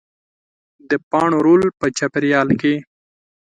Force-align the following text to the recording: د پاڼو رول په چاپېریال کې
د 0.89 0.91
پاڼو 1.09 1.37
رول 1.45 1.63
په 1.79 1.85
چاپېریال 1.97 2.49
کې 2.61 2.73